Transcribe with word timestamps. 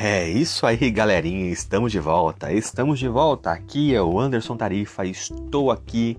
É 0.00 0.28
isso 0.28 0.66
aí, 0.66 0.90
galerinha. 0.90 1.52
Estamos 1.52 1.92
de 1.92 2.00
volta. 2.00 2.52
Estamos 2.52 2.98
de 2.98 3.06
volta. 3.06 3.52
Aqui 3.52 3.94
é 3.94 4.02
o 4.02 4.18
Anderson 4.18 4.56
Tarifa. 4.56 5.06
Estou 5.06 5.70
aqui 5.70 6.18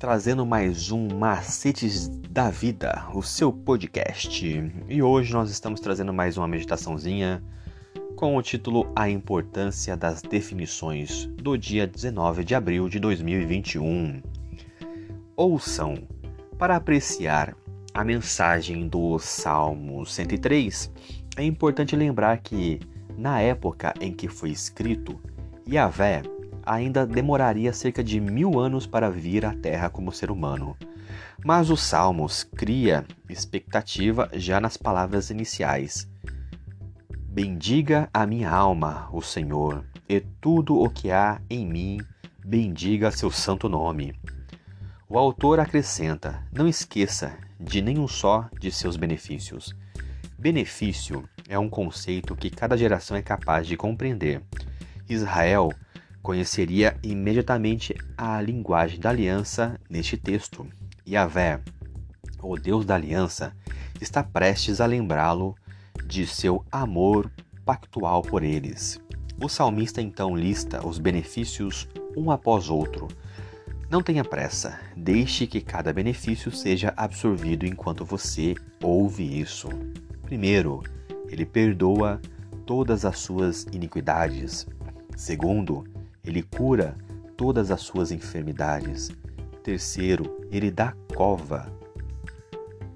trazendo 0.00 0.44
mais 0.44 0.90
um 0.90 1.06
Macetes 1.16 2.08
da 2.08 2.50
Vida, 2.50 3.06
o 3.14 3.22
seu 3.22 3.52
podcast. 3.52 4.72
E 4.88 5.00
hoje 5.00 5.32
nós 5.32 5.48
estamos 5.48 5.80
trazendo 5.80 6.12
mais 6.12 6.36
uma 6.36 6.48
meditaçãozinha 6.48 7.40
com 8.16 8.36
o 8.36 8.42
título 8.42 8.90
A 8.96 9.08
Importância 9.08 9.96
das 9.96 10.22
Definições 10.22 11.26
do 11.26 11.56
dia 11.56 11.86
19 11.86 12.42
de 12.42 12.56
abril 12.56 12.88
de 12.88 12.98
2021. 12.98 14.20
Ouçam 15.36 15.94
para 16.58 16.74
apreciar 16.74 17.56
a 17.94 18.02
mensagem 18.02 18.88
do 18.88 19.20
Salmo 19.20 20.04
103 20.04 21.21
é 21.36 21.44
importante 21.44 21.96
lembrar 21.96 22.38
que, 22.38 22.80
na 23.16 23.40
época 23.40 23.94
em 24.00 24.12
que 24.12 24.28
foi 24.28 24.50
escrito, 24.50 25.20
Yahvé 25.68 26.22
ainda 26.64 27.06
demoraria 27.06 27.72
cerca 27.72 28.04
de 28.04 28.20
mil 28.20 28.60
anos 28.60 28.86
para 28.86 29.10
vir 29.10 29.44
à 29.44 29.54
Terra 29.54 29.88
como 29.88 30.12
ser 30.12 30.30
humano. 30.30 30.76
Mas 31.44 31.70
os 31.70 31.82
Salmos 31.82 32.44
cria 32.44 33.04
expectativa 33.28 34.28
já 34.34 34.60
nas 34.60 34.76
palavras 34.76 35.30
iniciais. 35.30 36.08
Bendiga 37.28 38.08
a 38.12 38.26
minha 38.26 38.50
alma, 38.50 39.08
o 39.12 39.22
Senhor, 39.22 39.84
e 40.08 40.20
tudo 40.20 40.78
o 40.78 40.88
que 40.90 41.10
há 41.10 41.40
em 41.48 41.66
mim, 41.66 41.98
bendiga 42.44 43.10
seu 43.10 43.30
santo 43.30 43.68
nome. 43.68 44.14
O 45.08 45.18
autor 45.18 45.58
acrescenta: 45.58 46.46
não 46.52 46.68
esqueça 46.68 47.32
de 47.58 47.80
nenhum 47.80 48.06
só 48.06 48.48
de 48.60 48.70
seus 48.70 48.96
benefícios. 48.96 49.74
Benefício 50.42 51.22
é 51.48 51.56
um 51.56 51.68
conceito 51.68 52.34
que 52.34 52.50
cada 52.50 52.76
geração 52.76 53.16
é 53.16 53.22
capaz 53.22 53.64
de 53.64 53.76
compreender. 53.76 54.42
Israel 55.08 55.70
conheceria 56.20 56.96
imediatamente 57.00 57.94
a 58.18 58.42
linguagem 58.42 58.98
da 58.98 59.10
aliança 59.10 59.78
neste 59.88 60.16
texto. 60.16 60.66
Yahvé, 61.08 61.60
o 62.42 62.56
Deus 62.56 62.84
da 62.84 62.96
aliança, 62.96 63.54
está 64.00 64.24
prestes 64.24 64.80
a 64.80 64.86
lembrá-lo 64.86 65.54
de 66.04 66.26
seu 66.26 66.66
amor 66.72 67.30
pactual 67.64 68.20
por 68.20 68.42
eles. 68.42 69.00
O 69.40 69.48
salmista 69.48 70.02
então 70.02 70.34
lista 70.34 70.84
os 70.84 70.98
benefícios 70.98 71.86
um 72.16 72.32
após 72.32 72.68
outro. 72.68 73.06
Não 73.88 74.02
tenha 74.02 74.24
pressa, 74.24 74.76
deixe 74.96 75.46
que 75.46 75.60
cada 75.60 75.92
benefício 75.92 76.50
seja 76.50 76.92
absorvido 76.96 77.64
enquanto 77.64 78.04
você 78.04 78.56
ouve 78.82 79.40
isso. 79.40 79.68
Primeiro, 80.32 80.82
ele 81.28 81.44
perdoa 81.44 82.18
todas 82.64 83.04
as 83.04 83.18
suas 83.18 83.64
iniquidades. 83.64 84.66
Segundo, 85.14 85.84
ele 86.24 86.42
cura 86.42 86.96
todas 87.36 87.70
as 87.70 87.82
suas 87.82 88.10
enfermidades. 88.10 89.10
Terceiro, 89.62 90.40
ele 90.50 90.70
dá 90.70 90.94
cova, 91.14 91.70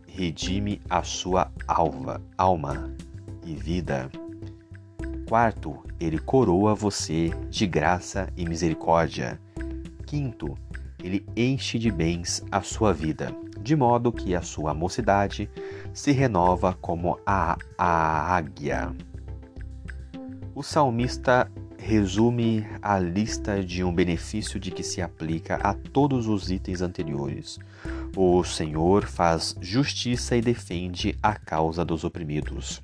redime 0.06 0.80
a 0.88 1.02
sua 1.02 1.52
alva, 1.68 2.22
alma 2.38 2.90
e 3.44 3.54
vida. 3.54 4.10
Quarto, 5.28 5.84
ele 6.00 6.18
coroa 6.18 6.74
você 6.74 7.28
de 7.50 7.66
graça 7.66 8.30
e 8.34 8.48
misericórdia. 8.48 9.38
Quinto, 10.06 10.56
ele 11.02 11.26
enche 11.36 11.78
de 11.78 11.90
bens 11.90 12.44
a 12.50 12.62
sua 12.62 12.92
vida, 12.92 13.34
de 13.60 13.76
modo 13.76 14.12
que 14.12 14.34
a 14.34 14.42
sua 14.42 14.74
mocidade 14.74 15.50
se 15.92 16.12
renova 16.12 16.72
como 16.74 17.18
a, 17.26 17.56
a 17.78 18.36
águia. 18.36 18.94
O 20.54 20.62
salmista 20.62 21.50
resume 21.78 22.66
a 22.82 22.98
lista 22.98 23.62
de 23.62 23.84
um 23.84 23.94
benefício 23.94 24.58
de 24.58 24.70
que 24.70 24.82
se 24.82 25.00
aplica 25.00 25.56
a 25.56 25.74
todos 25.74 26.26
os 26.26 26.50
itens 26.50 26.80
anteriores. 26.80 27.58
O 28.16 28.42
Senhor 28.42 29.04
faz 29.04 29.54
justiça 29.60 30.36
e 30.36 30.40
defende 30.40 31.16
a 31.22 31.34
causa 31.34 31.84
dos 31.84 32.02
oprimidos. 32.02 32.82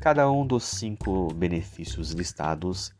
Cada 0.00 0.30
um 0.30 0.46
dos 0.46 0.64
cinco 0.64 1.28
benefícios 1.34 2.12
listados 2.12 2.92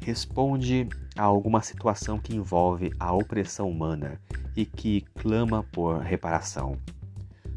responde 0.00 0.88
a 1.20 1.24
alguma 1.24 1.60
situação 1.60 2.18
que 2.18 2.34
envolve 2.34 2.94
a 2.98 3.12
opressão 3.12 3.68
humana 3.68 4.18
e 4.56 4.64
que 4.64 5.02
clama 5.16 5.62
por 5.70 6.00
reparação. 6.00 6.78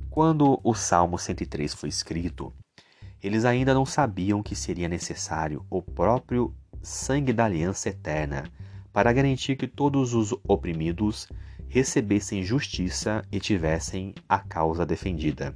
Quando 0.09 0.59
o 0.61 0.73
Salmo 0.73 1.17
103 1.17 1.73
foi 1.73 1.87
escrito, 1.87 2.53
eles 3.21 3.45
ainda 3.45 3.73
não 3.73 3.85
sabiam 3.85 4.43
que 4.43 4.53
seria 4.53 4.89
necessário 4.89 5.65
o 5.69 5.81
próprio 5.81 6.53
sangue 6.81 7.31
da 7.31 7.45
aliança 7.45 7.87
eterna 7.87 8.43
para 8.91 9.13
garantir 9.13 9.55
que 9.55 9.65
todos 9.65 10.13
os 10.13 10.35
oprimidos 10.45 11.29
recebessem 11.69 12.43
justiça 12.43 13.23
e 13.31 13.39
tivessem 13.39 14.13
a 14.27 14.39
causa 14.39 14.85
defendida. 14.85 15.55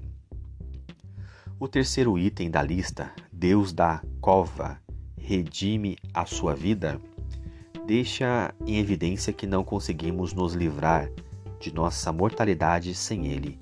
O 1.59 1.67
terceiro 1.67 2.17
item 2.17 2.50
da 2.50 2.62
lista, 2.62 3.12
Deus 3.34 3.73
da 3.73 4.01
cova, 4.22 4.79
redime 5.17 5.97
a 6.13 6.25
sua 6.25 6.56
vida, 6.56 7.01
deixa 7.88 8.53
em 8.66 8.78
evidência 8.78 9.31
que 9.31 9.48
não 9.48 9.64
conseguimos 9.64 10.34
nos 10.34 10.53
livrar 10.53 11.09
de 11.58 11.74
nossa 11.74 12.12
mortalidade 12.12 12.94
sem 12.94 13.28
Ele. 13.28 13.58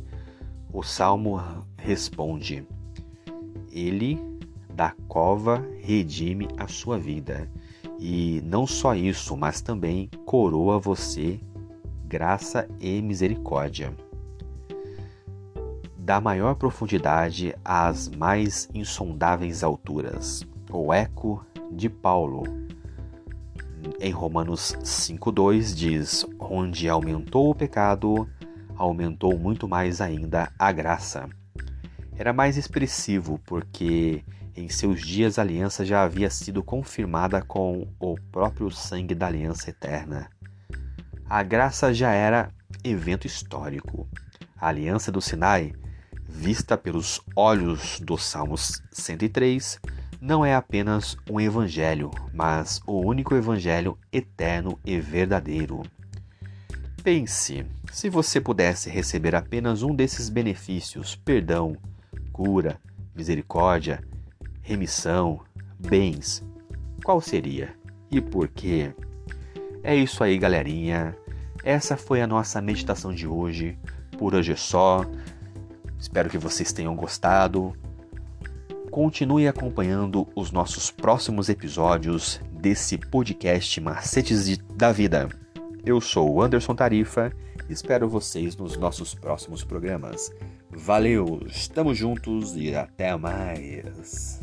O 0.74 0.82
salmo 0.82 1.40
responde: 1.78 2.68
Ele 3.72 4.20
da 4.68 4.96
cova 5.08 5.64
redime 5.80 6.48
a 6.58 6.68
sua 6.68 6.98
vida. 6.98 7.48
E 8.00 8.42
não 8.44 8.66
só 8.66 8.96
isso, 8.96 9.38
mas 9.38 9.62
também 9.62 10.10
coroa 10.26 10.80
você 10.80 11.40
graça 12.04 12.68
e 12.80 13.02
misericórdia. 13.04 13.94
Da 15.96 16.20
maior 16.20 16.56
profundidade 16.56 17.56
às 17.64 18.10
mais 18.10 18.68
insondáveis 18.74 19.64
alturas. 19.64 20.44
O 20.72 20.92
eco 20.92 21.46
de 21.72 21.90
Paulo. 21.90 22.65
Em 24.00 24.12
Romanos 24.12 24.76
5,2 24.84 25.74
diz: 25.74 26.26
Onde 26.40 26.90
aumentou 26.90 27.52
o 27.52 27.56
pecado, 27.56 28.28
aumentou 28.76 29.38
muito 29.38 29.68
mais 29.68 30.02
ainda 30.02 30.52
a 30.58 30.72
graça. 30.72 31.30
Era 32.18 32.34
mais 32.34 32.58
expressivo 32.58 33.40
porque 33.46 34.24
em 34.56 34.70
seus 34.70 35.02
dias 35.02 35.38
a 35.38 35.42
aliança 35.42 35.86
já 35.86 36.04
havia 36.04 36.30
sido 36.30 36.64
confirmada 36.64 37.42
com 37.42 37.88
o 38.00 38.16
próprio 38.32 38.72
sangue 38.72 39.14
da 39.14 39.28
aliança 39.28 39.70
eterna. 39.70 40.30
A 41.30 41.44
graça 41.44 41.94
já 41.94 42.12
era 42.12 42.52
evento 42.84 43.28
histórico. 43.28 44.08
A 44.58 44.70
aliança 44.70 45.12
do 45.12 45.22
Sinai, 45.22 45.74
vista 46.28 46.78
pelos 46.78 47.22
olhos 47.36 48.00
dos 48.00 48.24
Salmos 48.24 48.82
103, 48.92 49.80
não 50.26 50.44
é 50.44 50.56
apenas 50.56 51.16
um 51.30 51.40
evangelho, 51.40 52.10
mas 52.34 52.82
o 52.88 53.00
único 53.00 53.36
evangelho 53.36 53.96
eterno 54.12 54.80
e 54.84 55.00
verdadeiro. 55.00 55.84
Pense, 57.04 57.64
se 57.92 58.10
você 58.10 58.42
pudesse 58.42 58.90
receber 58.90 59.36
apenas 59.36 59.84
um 59.84 59.94
desses 59.94 60.28
benefícios: 60.28 61.16
perdão, 61.16 61.78
cura, 62.34 62.82
misericórdia, 63.16 64.04
remissão, 64.64 65.42
bens, 65.78 66.44
qual 67.04 67.22
seria 67.22 67.76
e 68.10 68.20
por 68.20 68.48
quê? 68.48 68.96
É 69.84 69.96
isso 69.96 70.24
aí, 70.24 70.40
galerinha. 70.40 71.16
Essa 71.64 71.96
foi 71.96 72.20
a 72.24 72.28
nossa 72.28 72.60
meditação 72.60 73.14
de 73.14 73.28
hoje. 73.28 73.78
Por 74.18 74.34
hoje 74.34 74.54
é 74.54 74.56
só. 74.56 75.06
Espero 76.00 76.32
que 76.32 76.38
vocês 76.40 76.74
tenham 76.74 76.96
gostado. 76.96 77.76
Continue 78.96 79.46
acompanhando 79.46 80.26
os 80.34 80.54
nossos 80.54 80.90
próximos 80.90 81.50
episódios 81.50 82.40
desse 82.50 82.98
podcast 82.98 83.82
Macetes 83.82 84.58
da 84.74 84.94
Vida. 84.94 85.28
Eu 85.86 86.00
sou 86.00 86.34
o 86.34 86.42
Anderson 86.42 86.74
Tarifa 86.74 87.30
e 87.70 87.74
espero 87.74 88.08
vocês 88.08 88.56
nos 88.56 88.78
nossos 88.78 89.14
próximos 89.14 89.66
programas. 89.66 90.34
Valeu, 90.70 91.42
estamos 91.46 91.98
juntos 91.98 92.56
e 92.56 92.74
até 92.74 93.14
mais. 93.18 94.40